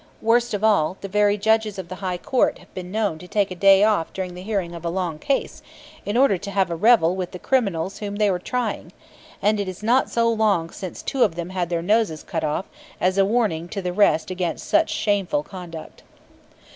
[0.19, 3.51] Worst of all, the very judges of the High Court have been known to take
[3.51, 5.61] a day off during the hearing of a long case,
[6.07, 8.91] in order to have a revel with the criminals whom they were trying;
[9.43, 12.65] and it is not so long since two of them had their noses cut off,
[12.99, 16.01] as a warning to the rest against such shameful conduct.